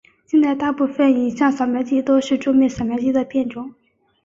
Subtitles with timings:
[0.25, 3.75] 现在大部份影像扫描机都是桌面扫描机的变种。